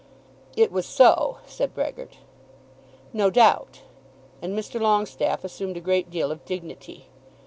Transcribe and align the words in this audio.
"It 0.57 0.71
was 0.71 0.87
so," 0.87 1.37
said 1.45 1.75
Brehgert. 1.75 2.17
"No 3.13 3.29
doubt;" 3.29 3.81
and 4.41 4.57
Mr. 4.57 4.81
Longestaffe 4.81 5.43
assumed 5.43 5.77
a 5.77 5.79
great 5.79 6.09
deal 6.09 6.31
of 6.31 6.43
dignity. 6.43 7.05